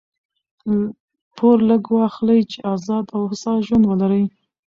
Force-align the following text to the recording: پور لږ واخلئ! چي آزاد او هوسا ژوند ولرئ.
پور 1.35 1.57
لږ 1.69 1.83
واخلئ! 1.95 2.39
چي 2.51 2.59
آزاد 2.73 3.05
او 3.15 3.21
هوسا 3.29 3.53
ژوند 3.65 3.83
ولرئ. 3.87 4.23